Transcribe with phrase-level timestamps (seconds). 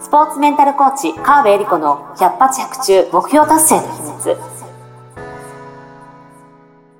[0.00, 4.49] スポーツメンタルコーチ川辺恵理子の百発百中目標達成の秘密。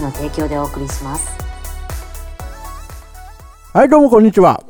[0.00, 1.28] の提供でお送りします。
[3.72, 4.62] はいどうもこんにちは。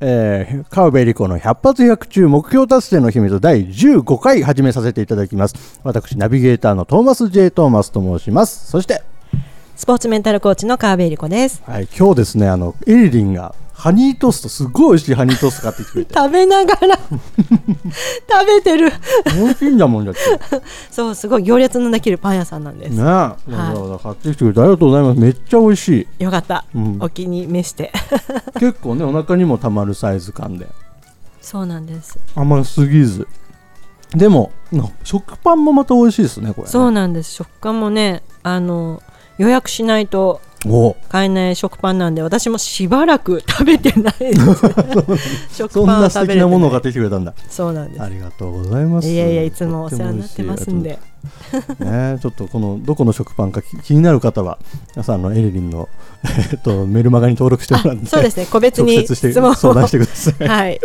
[0.00, 5.80] えー、川辺理子の100発100中目標達成の秘密第15回始めさせていただきます。
[5.84, 7.50] 私、ナビゲーターのトーマス J.
[7.50, 8.70] トーマスと申します。
[8.70, 9.02] そして、
[9.76, 11.62] スポーツメンタルコーチの川辺理子です。
[11.66, 16.14] はい、今日ですね、あの、エリリンがハニートーストすごい美味しいハニートースト買ってきてくれて。
[16.14, 16.98] 食べながら。
[17.00, 18.92] 食べてる。
[19.34, 20.20] 美味しいんだもんだって
[20.90, 22.92] そうすごい行列のできるパン屋さんなんです。
[22.92, 25.20] ねはい、買ってきてくれてありがとうございます。
[25.20, 26.24] めっちゃ美味しい。
[26.24, 27.90] よかった、うん、お気に召して。
[28.60, 30.68] 結構ねお腹にもたまるサイズ感で。
[31.40, 32.18] そうなんです。
[32.34, 33.26] 甘すぎず。
[34.14, 34.52] でも
[35.04, 37.32] 食パンもまた美味しいですねこれ、ね、そうなんです。
[37.32, 39.02] 食感もねあの
[39.38, 40.42] 予約しないと
[41.08, 45.56] 買えない食パンなんで私もしばらく食べてないです。
[45.56, 47.18] 食パンは素敵なものを買ってきてくれた。
[47.18, 48.02] んだそうなんです。
[48.02, 49.08] ありがとうございます。
[49.08, 50.98] いやいやいつもお世話になってますんで。
[51.78, 54.58] ねちょっとこのどこの食パンか気になる方は
[54.94, 55.88] 皆さんのエリリンの、
[56.52, 58.46] えっと、メルマガに登録してもらってそうですね。
[58.46, 60.48] 個別に相談してください。
[60.48, 60.80] はい。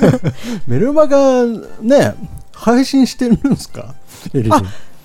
[0.66, 1.44] メルマガ
[1.80, 2.14] ね
[2.52, 3.94] 配信してるんですか？
[4.34, 4.52] エリリン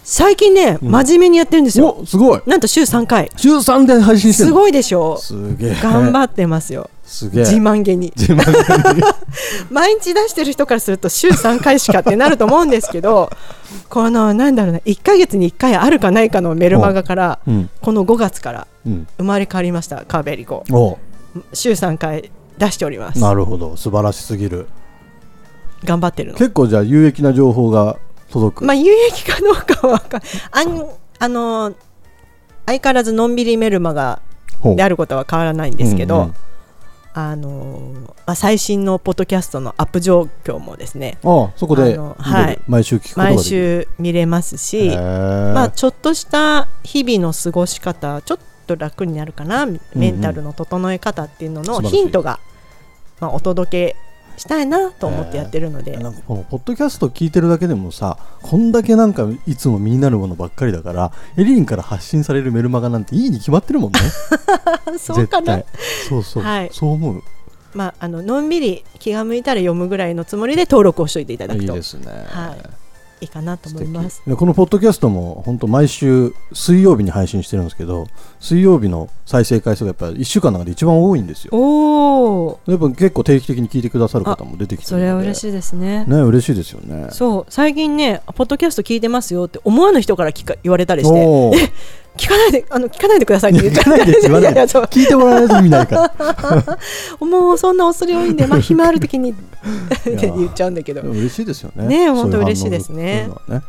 [0.04, 2.02] 最近ね、うん、真面目にやってるんですよ。
[2.06, 2.42] すごい。
[2.48, 3.30] なんと週3回。
[3.36, 5.16] 週3で配信してるすごいでしょ？
[5.20, 5.22] う。
[5.22, 5.76] すげえ。
[5.82, 6.90] 頑張ってますよ。
[7.06, 7.44] すげえ。
[7.44, 8.12] 自慢げに。
[8.16, 9.02] 自慢げに。
[9.70, 13.30] 毎日出してる人からすると週3回しかってなると思うんですけど、
[13.90, 20.64] このなんだろうな、1か月に1回あるかないかのメルマガから、うん、この5月から生まれ変わりました、カーベリコ。
[21.54, 23.20] 週3回出しております。
[23.20, 24.68] なるほど、素晴らしすぎる。
[25.84, 26.38] 頑張ってるの。
[26.38, 27.98] 結構じゃあ有益な情報が
[28.32, 28.66] 届く。
[28.66, 30.22] まあ有益かどうかはか
[30.52, 31.76] あんあの
[32.66, 34.22] 相変わらずのんびりメルマガ
[34.64, 36.36] であることは変わらないんですけど、うんうん、
[37.14, 37.92] あの
[38.26, 52.40] まあ、最新のポッドキャストのアップ状況もですねあそこで、はい、毎週聞く毎週見れますし、まあ、ちょっとした日々の過ごし方ちょっと楽になるかな、メンタルの整え方っていうののヒントが、
[53.20, 53.96] まあ、お届け
[54.42, 64.00] したいなと思ってやってるので、えー、なんかこのポッドキャスト聞いてるだけでもさこんだけなんかいつも身になるものばっかりだからエリンから発信されるメルマガなんていいに決まってるもんね。
[64.98, 65.64] そうかな。
[66.10, 67.24] そうそう、はい、そう思う。
[67.74, 71.74] まあ、あののんびり気が向いたら読むぐらいのつもりで登録をしておいていただくと。
[71.74, 72.81] いいですね、はい
[73.22, 74.24] いいかなと思います。
[74.36, 78.08] このポッドキャストも本当毎週水曜日に配信してるんですけど
[78.40, 81.52] 水曜日の再生回数がやっぱり1週間の中で一番多いんですよ。
[81.54, 86.06] おやっぱ結構定期的に聞いてくださる方も出てきてそれは嬉しいですね。
[86.06, 87.10] ね嬉しいですよね。
[87.12, 87.46] そう。
[87.50, 91.74] 最近ねポッドキャスト聞いてますよって思わぬ人から聞か言われたりして
[92.18, 96.78] 聞かないであの聞かないでくださいって言っちゃないで言わない聞いてもらわないと意味ないから。
[97.26, 99.32] もうそんな恐れ多いんでまあ暇ある時に。
[99.32, 99.34] っ
[100.04, 101.02] て言っちゃうんだけど。
[101.02, 101.88] 嬉しいですよね。
[101.88, 103.30] ね本当嬉しいですね。
[103.48, 103.62] ね。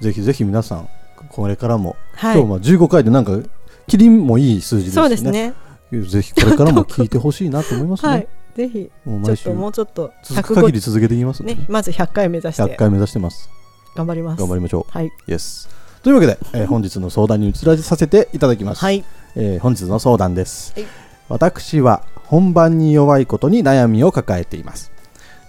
[0.00, 0.88] ぜひぜひ皆さん
[1.28, 3.38] これからも、はい、今日も15回でなんか
[3.86, 5.02] キリンもいい数字ですね。
[5.02, 5.54] そうですね。
[5.90, 8.08] ぜひこれからも聞いてほしいなと思いますね。
[8.10, 8.28] はい。
[8.56, 11.58] ぜひもう毎週もうちょっと続く限り続けていきますね。
[11.68, 12.62] まず100回目指して。
[12.62, 13.50] 100回目指してます。
[13.94, 14.40] 頑張ります。
[14.40, 14.90] 頑張りましょう。
[14.90, 15.10] はい。
[15.28, 19.04] Yes というわけで、えー、本日の相談に移らさせていただきます、はい。
[19.36, 20.86] えー、本日の相談です、はい、
[21.28, 24.92] 私は本番に弱いことに悩みを抱えています。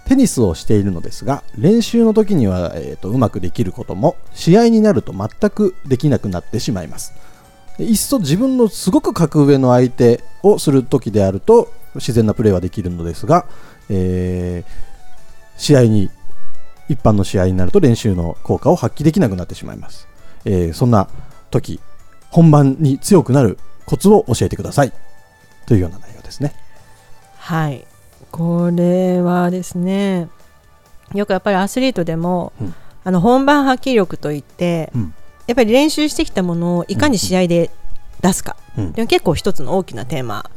[0.04, 7.14] テニスをしているのですが練習の時には、えーと、うまくできることも試合になると全くできなくなってしまいます。
[7.78, 13.46] いっそ自分のすごく格上の相手をする時であると自然なプレーはできるのですが、
[13.88, 14.70] えー、
[15.56, 16.10] 試合に
[16.90, 20.11] 一般の試合になると練習の効果を発揮できなくなってしまいます
[20.44, 21.08] えー、そんな
[21.50, 21.80] 時
[22.30, 24.92] 本番に強くなるコツを教えてください。
[25.66, 26.54] というような内容ですね。
[27.38, 27.86] はい。
[28.30, 30.28] これはですね
[31.14, 32.74] よくやっぱりアスリートでも、うん、
[33.04, 35.14] あの本番発揮力といって、うん、
[35.46, 37.70] やっぱり練習してきたものをいかに試合で
[38.22, 40.50] 出すか、うん、でも結構一つの大きなテーマ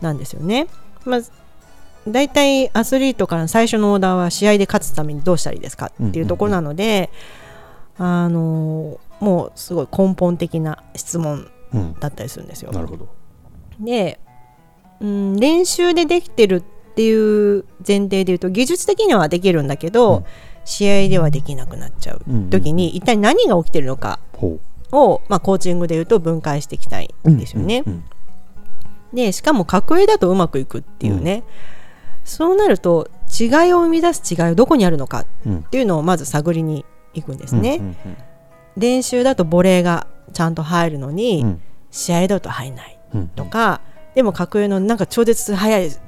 [0.00, 0.68] なんですよね。
[1.04, 1.20] まあ
[2.08, 7.10] 大体アスリートからの最初のオーダーは試合で勝つためにどうしたらいいですかっていうところなので、
[7.98, 11.48] あのもうすごい根本的な質問
[12.00, 12.70] だったりするんですよ。
[12.70, 13.08] うん、なるほど。
[13.80, 14.20] で、
[15.00, 17.12] うん、練習でできてるってい
[17.58, 20.24] う前提で言うと技術的にはできるんだけど、うん、
[20.64, 22.22] 試合ではできなくなっちゃう。
[22.50, 24.18] 時に、一体何が起きてるのか
[24.92, 27.84] を、まあ、コーチングでいうと分解していきたいんですよね。
[29.12, 31.44] でしかも格上だとうまくいくっていうね、
[32.24, 33.08] そうなると
[33.38, 35.26] 違いを生み出す違いはどこにあるのかっ
[35.70, 36.84] ていうのをまず探りに
[37.14, 37.80] 行くんですね。
[38.76, 42.98] 練習だとボレーがちゃんと入るのに、うん、試合だと入んない
[43.34, 45.98] とか、うん、でも格上のなんか超絶速いシ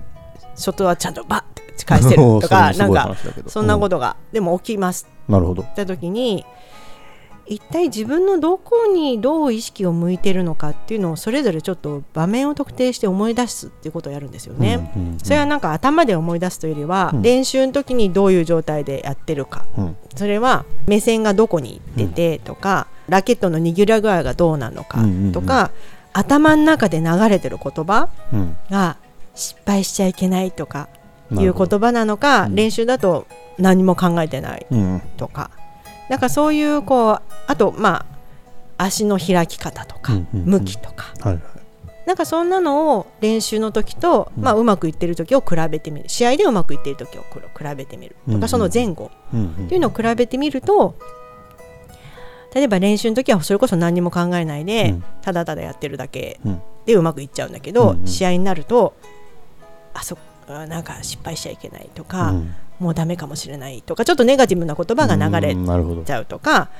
[0.56, 3.16] ョットはちゃんとバッて返してるとか なんか
[3.46, 5.08] そんなことが、でも起きます。
[5.28, 5.62] なるほど。
[5.62, 6.44] った時に
[7.48, 14.90] 一体自分のどこにどう意識を向いてるのかっていうのをそれぞれちょっと場面を特定して思い出すっていうことをやるんですよね。
[14.94, 25.70] うんうんうん、それはなんか頭で思い出すというよりは、うん、練習の時にどういう状態でやってるか、うん、それは目線がどこに出てとか、うん、ラケットの握ら具合がどうなのかとか、うんうんうん、
[26.12, 28.10] 頭の中で流れてる言葉
[28.70, 28.98] が
[29.34, 30.88] 失敗しちゃいけないとか
[31.32, 33.26] いう言葉なのか、練習だと
[33.58, 34.66] 何も考えてない
[35.16, 35.50] とか。
[36.08, 38.06] なんかそういうこうあとま
[38.78, 41.42] あ足の開き方とか、向きとか、はいはい、
[42.06, 46.08] なんかそんなのを練習の時と、まあ、うまくいってる時を比べてみる。
[46.08, 49.10] 試合でうまくいってる時を比べてみるとか、その前後。
[49.34, 50.94] っていうのを比べてみると
[52.54, 56.40] 例えば練習の時はそれこそ何も考えないで、ただただやってるだけ
[56.86, 58.94] でうまくいっちゃうんだけど、試合になると
[59.92, 60.16] あそ
[60.66, 62.34] なんか失敗しちゃいけないとか、
[62.78, 65.54] もうダメかもしれないとかちょっとネガティブな言葉が流れ
[66.04, 66.70] ちゃうとか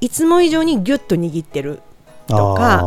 [0.00, 1.80] いつも以上にギュッと握ってる
[2.26, 2.82] とか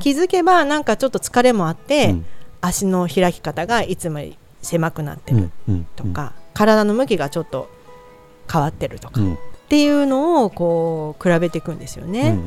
[0.00, 2.26] 気づけばなんかちょっと疲れもあって、うん、
[2.60, 5.50] 足の開き方がいつもより狭くなってる
[5.96, 7.68] とか、うん、体の向きがちょっと
[8.50, 9.38] 変わってるとか、うん、っ
[9.68, 12.38] ていうのをこう比べていくんですよね。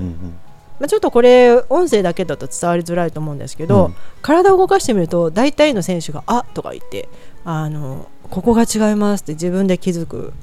[0.80, 3.92] まあ、ちょっとこれ音声だけだと伝わりづらいと思うんですけど、
[4.22, 7.08] 体を動かしてみると大体の選手が「あとか言って
[7.46, 10.34] あのここが違いますって自分で気づく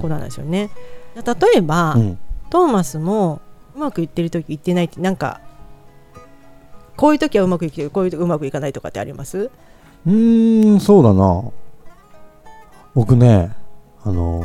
[0.00, 0.70] 子なんですよね。
[1.14, 2.18] うんうん、例えば、うん、
[2.50, 3.40] トーマスも
[3.76, 5.40] うまくいってる時言ってないってなんか
[6.96, 9.50] こういう時はうまくいくこういう時うまくいかないとかってあります？
[10.06, 11.44] うんそうだな。
[12.94, 13.54] 僕ね
[14.02, 14.42] あの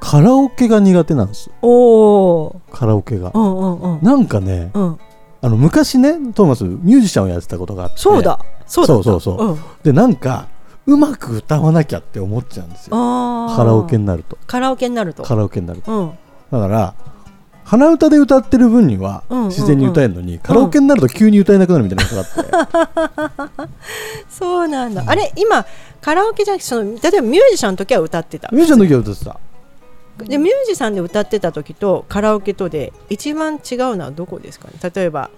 [0.00, 1.50] カラオケが苦手なんです。
[1.62, 4.98] おカラオケが、うんうんうん、なんかね、うん、
[5.40, 7.98] あの昔ねトーマスミュージシャンをやってたことがあって。
[7.98, 8.38] そうだ。
[8.66, 10.48] そうそうそうそう、うん、でなんか
[10.86, 12.90] うまく歌わなきゃって思っちゃうんですよ。
[12.92, 14.38] カラオケになると。
[14.46, 15.22] カラオケになると。
[15.22, 16.18] カラオケになると、うん、
[16.50, 16.94] だから
[17.64, 23.72] 鼻歌で歌ってる分には自然に歌えるのに、うんうんうん、カラオケになると急に歌えなくなるみたいなことがあって、
[24.30, 25.66] そうなんだ、あれ今
[26.00, 28.48] カラオケじゃなくてその例えばミュージシャンの時は歌ってた。
[28.52, 29.38] ミュージシャンの時は歌ってた
[30.24, 34.74] でミュージシャンで歌ってた時とカラオケとで一番違うのはどこですかね？
[34.94, 35.30] 例えば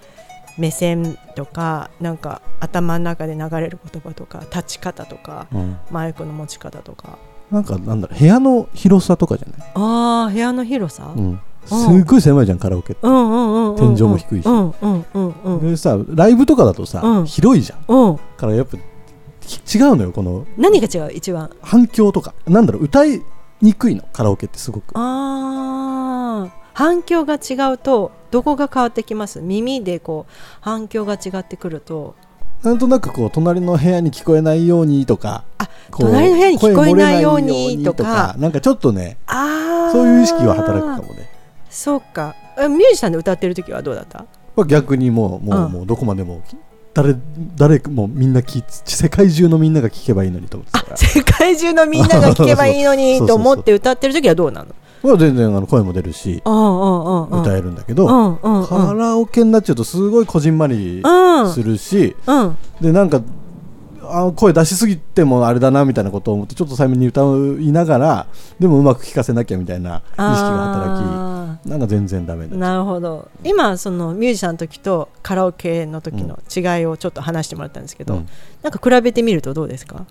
[0.57, 7.17] 目線とかなんか頭の中で流れる言葉とか立ち方とか、うん、マイクの持ち方とか。
[7.51, 9.71] なんかなんだろう部屋の広さとかじゃない？
[9.75, 15.05] ああ部屋の広さ、うん、すっごい狭いじゃんカラオケって、うんうんうん、天井も低いし、うんうん
[15.43, 21.11] うんでさライブとかだとさ、広いじゃん、うん、からやっぱ違うのよこの何が違う？
[21.13, 21.49] 一番。
[21.61, 22.33] 反響とか。
[22.47, 23.21] なんだろう歌い
[23.61, 24.97] にくいのカラオケってすごく。
[24.97, 29.41] ああ反響が違うとどこが変わってきます？
[29.41, 32.15] 耳でこう反響が違ってくると。
[32.63, 38.35] なんとなくこう隣の部屋に聞こえないようにとかあ隣の部屋に聞こえないようにとか。
[38.37, 39.17] なんかちょっとね
[39.91, 41.29] そういう意識は働くかもね。
[41.69, 42.35] そうか。
[42.57, 44.25] ミュージシャンで歌ってる時はどうだった？
[44.65, 46.41] 逆にもうもううん、もうどこまでも
[46.93, 47.15] 誰
[47.55, 54.75] 誰もみんな聞世界中のみんなが聞けばいいのにと思って世界中のみんなが聞けばいいのにと思って歌ってる時はどうなの？
[55.03, 58.05] は全然あの声も出るし歌えるんだけど
[58.67, 61.01] カラオケになっちゃうとすごいこじんまり
[61.53, 62.15] するし
[62.81, 63.21] でなんか
[64.03, 68.27] あ声出しすぎてもあれだなみたいなことを思ってちょっと最後に歌いながら
[68.59, 73.29] でもうまく聴かせなきゃみたいな意識が働きなんか全然ダメなるほど。
[73.43, 78.29] 今そのミュージシャンの時とカラオケの時の違いをちょっと話してもらったんですけど、うん、
[78.63, 80.05] なんか比べてみるとどうですか？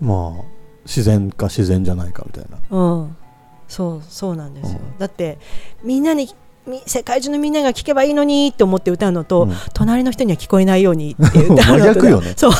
[0.00, 0.44] まあ
[0.84, 3.16] 自然か自然じゃないかみたいな、うん、
[3.68, 5.38] そうそうなんですよ、うん、だって
[5.82, 6.28] みんなに
[6.86, 12.32] 世界中のみんなが聞けばいいのにって思って歌うのと、うん、隣の人には聞こえないようにって歌うのとよね。
[12.36, 12.52] そう。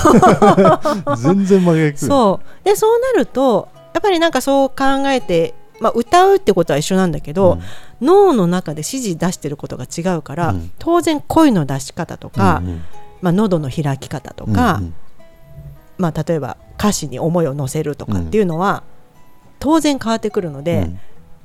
[1.17, 2.65] 全然真逆そう。
[2.65, 4.75] でそうなるとやっぱりなんかそう考
[5.07, 7.59] えて、まあ、歌うってことは一緒なんだけど、
[8.01, 12.85] うん、脳の中で指示出してることが違うから、うん、当然声の出し方とか、うんうん、
[13.21, 14.95] まあ、喉の開き方とか、うんうん、
[15.99, 18.83] まあ、例えば歌詞に思いを乗せるとかっていうのは、
[19.59, 20.89] 当然変わってくるので、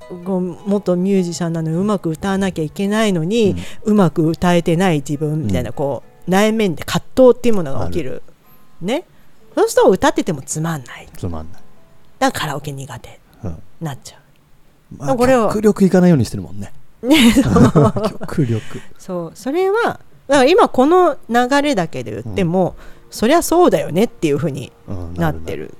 [0.09, 8.23] 元ミュージシャンなのにうまく歌わなきゃいけないのに、うん、うまく歌えてない自分みたいな、こう内面で葛藤っていうものが起きる、
[8.79, 9.03] ね、
[9.53, 11.09] そうすると歌っててもつまんない。
[11.17, 11.61] つまんない。
[12.19, 14.19] だからカラオケ苦手、うん、なっちゃう
[14.97, 15.47] まあ、これは。
[15.47, 16.73] 極力いかないようにしてるもんね。
[17.01, 17.15] ね、
[18.21, 18.61] 極力。
[18.97, 19.31] そう。
[19.35, 24.71] それはだから今この流れだけで言っても、うん、そりゃそうだよねっていうふうに
[25.15, 25.73] なってる。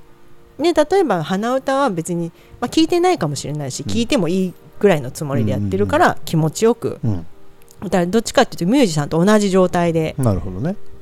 [0.58, 7.00] うん、ね、例えば鼻歌は別に、まあ、聞いてないかもしれないし、うん、聞いてもいいぐらいのつもりでやってるから気持ちよく、
[7.84, 10.16] だからどっちかっていうとミュージシャンと同じ状態で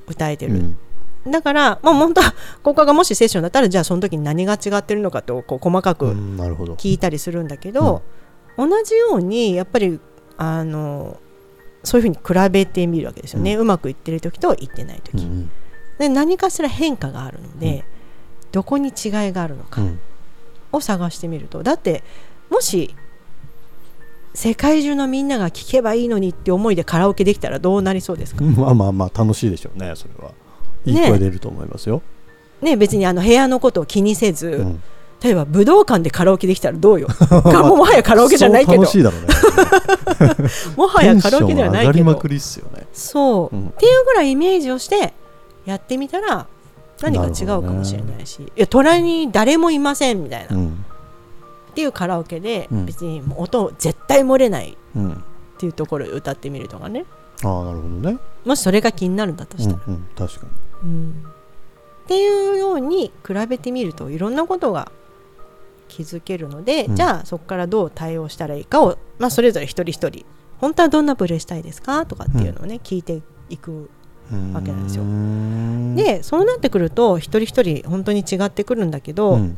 [0.07, 0.75] 歌えてる。
[1.29, 6.13] だから、まあ、本当はここがもしセッションだったらじゃあその時に何が違ってるのかとこう細かく
[6.77, 8.01] 聞いたりするんだけど、
[8.57, 9.99] 同じようにやっぱり
[10.37, 11.19] あの
[11.83, 15.49] そういうふうに比べてみるわけですよね、うん、うまくいってる時といってない時、うん、
[15.99, 17.85] で何かしら変化があるので、
[18.45, 18.93] うん、どこに違い
[19.31, 19.81] があるのか
[20.71, 21.63] を探してみると。
[21.63, 22.03] だって
[22.49, 22.95] もし
[24.33, 28.43] 世界中のみんなが聴けばいいのにって思いでカラオケできたらどうなりそうですか？
[28.43, 30.31] まあまあまあ楽しいでしょうねそれは
[30.85, 32.01] いい声出ると思いますよ。
[32.61, 32.75] ね。
[32.75, 34.65] 別にあの部屋のことを気にせず、
[35.21, 37.07] 例えば武道館でカラオケできたらどうよ。
[37.29, 38.81] もはやカラオケじゃないけど。
[38.81, 39.21] 楽しいだろう。
[39.21, 39.27] ね
[40.75, 45.13] もはやカラオケではないけど、ね、そう、うん、っていうぐらいイメージをして
[45.65, 46.47] やってみたら
[47.01, 50.85] 何か違うかもしれないし、ね、いや隣に誰もいませんみたいな、うん、
[51.71, 54.77] っていうカラオケで別に音絶対漏れない。
[55.57, 57.05] っていうところで歌ってみるとかね、
[57.43, 58.19] ああなるほどね。
[58.45, 60.51] もしそれが気になるんだとしたら、うんうん、確かに、
[60.83, 61.23] うん、
[62.03, 64.91] っていうように比べてみるといろんなことが
[65.87, 70.25] 気づけるので、うん、じゃあそこからどう対応したらいいかを、まあ、それぞれ一人一人。
[70.59, 73.89] 本当はどんなプレーしたいですかとかっていうのをね、うん、聞いていく
[74.53, 75.03] わけなんですよ。
[75.95, 79.55] でそうなってくると一人一人本当に違ってくるんだけど、うん、やっ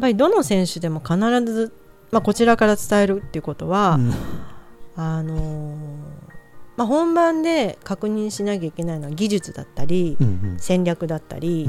[0.00, 1.72] ぱりどの選手でも必ず、
[2.10, 3.98] まあ、こちらから伝えるっていうことは、
[4.96, 5.76] あのー、
[6.76, 11.68] まあ、本番で確認しなきゃいけないのは技術だったり、うんうん、戦略だったり、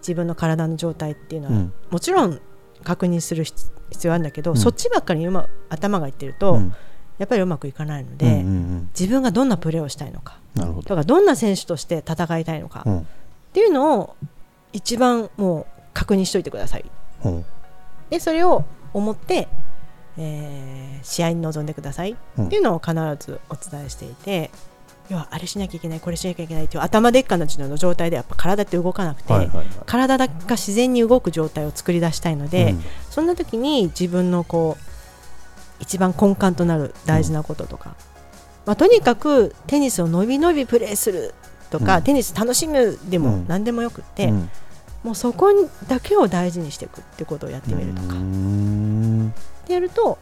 [0.00, 2.40] 自分の体の状態っていうのは、もちろん
[2.82, 3.70] 確認する必
[4.06, 6.74] 要あるんだけど、うん、そっちばっかり今頭がいってると、うん、
[7.18, 10.38] やっぱりうまくいかないので、うんうんうん、自分がどんなプレーをしたいのか
[10.86, 13.04] とかどんな選手として戦いたいのか、っ
[13.52, 14.16] ていうのを
[14.72, 16.84] 一番もう確認しといてください。
[18.10, 19.48] でそれを思って、
[20.18, 22.12] えー、試合に臨んでください。
[22.12, 24.50] っていうのを必ずお伝えしていて。
[25.08, 37.96] 要はあれしなきゃいけないこれしなきゃいけないっていう頭でっかの状態でやっぱ体って動かなくて、はいはいはい、体が自然に動く状態を作り出したいので、うん、そんな時に自分のこう一番根幹となる大事なこととか、うん、
[38.66, 41.34] まあ、とにかくテニスを伸び伸びプレーする
[41.70, 44.32] とか、うん、テニス楽しむでも何でもよくって、
[45.02, 48.14] もうそこにだけを大事にしていくってことをやってみるとか
[49.62, 50.18] ってやると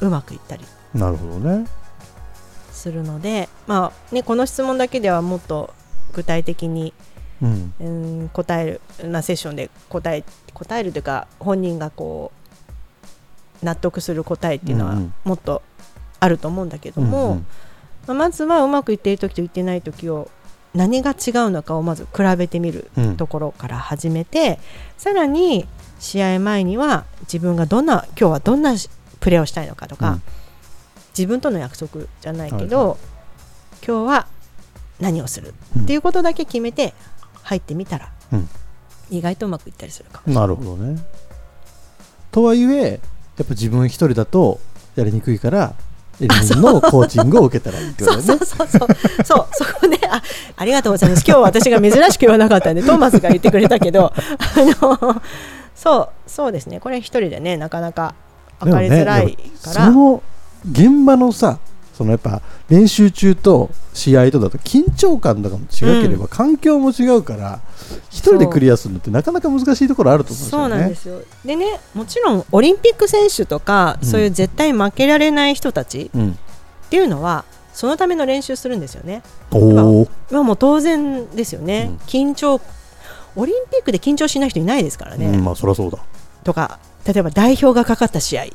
[0.00, 0.64] うまくいったり
[0.94, 1.66] なるほどね。
[2.70, 5.72] するので、まあね、この質問だけではもっと
[6.12, 6.92] 具体的に、
[7.40, 12.32] うん、うん答えるなセッションで答え答えるというか本人がこ
[13.62, 15.62] う納得する答えっていうのはもっと
[16.18, 17.46] あると思うんだけども、うんうん、
[18.08, 20.28] まあ、まずはうまくいっている時といってない時を
[20.74, 24.56] 何が違うのかをまず比べてみるところから始めて、うん、
[24.98, 25.66] さらに
[25.98, 28.74] 試合前には自分がどんな今日はどんな
[29.20, 30.18] プレーをしたいのかとか、
[31.16, 32.96] 自分との約束じゃないけど、はいはい、
[33.86, 34.26] 今日は
[35.00, 36.94] 何をするっていうことだけ決めて
[37.42, 38.48] 入ってみたら、うん、
[39.10, 41.00] 意外とうまくいったりするかもなるほどね。
[42.30, 43.00] とはいえ
[43.36, 44.60] やっぱ自分一人だと
[44.96, 45.74] やりにくいから
[46.20, 48.22] のコーチングを受けたらいいってことね。
[48.22, 48.68] そうそうそう
[49.24, 50.22] そう そこねあ
[50.56, 51.24] ありがとうございます。
[51.26, 54.16] 今日私が珍しく言わなかったんでトーマスが言ってくれたけど あ
[54.80, 55.22] の
[55.74, 58.14] そうそうですねこれ一人でねなかなか
[58.60, 59.90] 分かりづらいから。
[59.90, 60.20] ね、
[60.70, 61.58] 現場のさ
[62.02, 67.60] そのやっぱ練習中と試合とだと緊張感とかも違ければ、環境も違うから
[68.10, 70.68] 一人でクリアするのってなかなか難しいところあると思うんですよね。
[70.70, 71.20] そうなんですよ。
[71.44, 79.22] でねもちろんオリンピック選手とか、うん、そういう絶対負けられない人たちっていうのは、そのための練習するんですよね。
[79.52, 82.60] おまもう当然ですよね、うん、緊張
[83.36, 85.26] オリンピックで緊張しない人いないですからね。
[85.26, 85.98] うん、まあそりゃそうだ。
[86.42, 88.46] とか例えば代表がかかった試合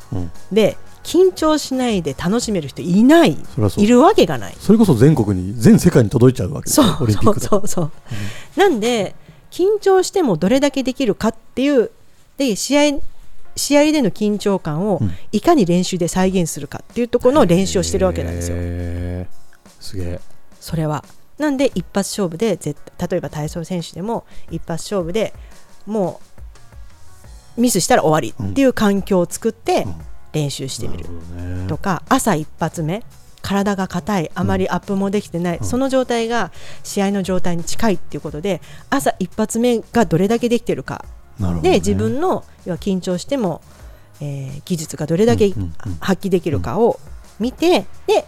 [0.52, 3.38] で、緊張しないで楽しめる人いない。
[3.78, 4.56] いるわけがない。
[4.60, 8.60] それこそ全国に全世界に届いちゃうわけですよオリンピックそうそうそう、う。
[8.60, 9.16] ん、なんで
[9.50, 11.92] 緊張してもどれだけできるかっていう
[12.36, 13.00] で試合
[13.56, 15.00] 試合での緊張感を
[15.32, 18.58] いかに練習で再現するかっていうところの練習をしてるわけなんですよ。
[19.80, 20.20] すげえ。
[20.60, 21.06] それは。
[21.38, 22.78] なんで一発勝負で絶
[23.10, 25.34] 例えば体操選手でも一発勝負で
[25.86, 26.20] も
[27.58, 29.96] うミスしたら終わりっていう環境を作って、うん
[30.34, 31.06] 練習してみる
[31.68, 33.04] とか、朝一発目
[33.42, 36.52] 体が硬いあまりアップもできてない、うん、その状態が
[36.84, 41.06] 試合の状態に近いっていうことで朝一発目がどれだけできてるか、
[41.40, 43.62] ね、で自分の要は緊張しても
[44.22, 45.54] えー、技術がどれだけ
[46.00, 47.00] 発揮できるかを
[47.40, 48.26] 見て、で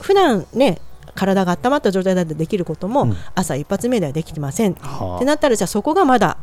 [0.00, 0.80] 普段ね
[1.14, 6.36] 体が温まった状態だとできることも、朝一発目ではできてません、ってなったらじゃあそこがまだ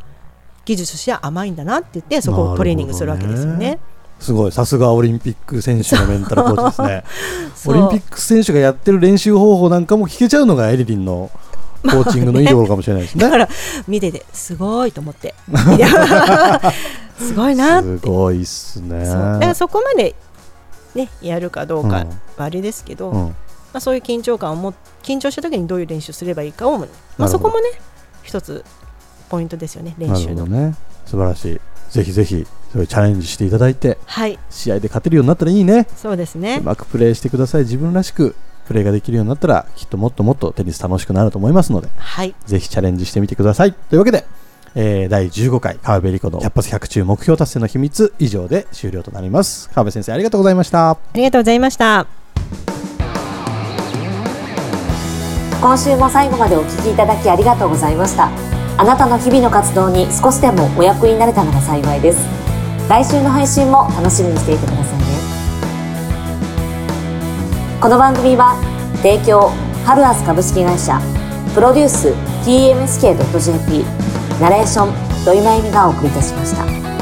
[0.64, 3.78] 技術としては甘いんだなって言ってそこをトレーニングするわけですよね。
[4.20, 4.52] すごい。
[4.52, 7.04] さすがオリンピック選手のメンタルコーチですね。
[7.66, 11.30] オリンピック選手がやってる練習方法なんかも聞けちゃうのがエリリンの
[11.82, 13.22] コーチングのいいところかもしれないですね。
[13.22, 13.48] だから
[13.86, 15.34] 見ててすごいと思って。
[17.18, 19.06] すごいなすごいっすね。
[19.06, 20.14] だからそこまで
[20.94, 22.06] ねやるかどうかは
[22.38, 23.34] あれですけど、うん、ま
[23.74, 26.86] あそういう緊張感をも緊張した時にどういう練習すればいいかを、ま
[27.26, 27.70] あそこもね
[28.22, 28.64] 一つ
[29.28, 30.46] ポイントですよね練習の。
[30.46, 30.74] ね
[31.06, 31.60] 素晴らしい。
[31.90, 35.86] ぜひぜひそれチャレンジしていただいて、はい、試合で勝てるようになったらいいね。
[35.96, 36.58] そうですね。
[36.60, 37.62] うまくプレーしてください。
[37.62, 38.34] 自分らしく
[38.66, 44.24] プレーができるようになったらきっともっともっとテニス楽しくなると思いますので、はい、ぜひチャレンジしてみてくださいというわけで、
[44.74, 52.06] えー、第15回川辺理子の100発100中目標達成の秘密以上で終了となります川辺先生ありがとうございましたありがとうございました
[55.60, 58.43] 今週も最後までお聞きいただきありがとうございました
[58.76, 62.18] あなたの日々の活動に少しでもお役になれたなら幸いです
[62.88, 65.04] 来週の配信も楽しみにしていてくださいね
[67.80, 68.56] この番組は
[68.96, 69.50] 提供
[69.84, 71.00] ハルアス株式会社
[71.54, 72.08] プロデュース
[72.44, 73.84] TMSK.jp
[74.40, 76.93] ナレーション土井真由美がお送りいたしました。